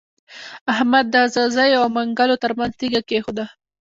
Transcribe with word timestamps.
احمد 0.73 1.05
د 1.13 1.15
ځاځيو 1.33 1.81
او 1.81 1.87
منلګو 1.95 2.41
تر 2.43 2.51
منځ 2.59 2.71
تيږه 2.79 3.01
کېښوده. 3.09 3.45